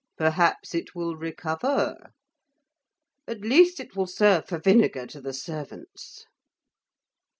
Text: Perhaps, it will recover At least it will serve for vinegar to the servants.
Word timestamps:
Perhaps, 0.17 0.73
it 0.73 0.95
will 0.95 1.15
recover 1.15 2.09
At 3.27 3.41
least 3.41 3.79
it 3.79 3.95
will 3.95 4.07
serve 4.07 4.47
for 4.47 4.57
vinegar 4.57 5.05
to 5.05 5.21
the 5.21 5.31
servants. 5.31 6.25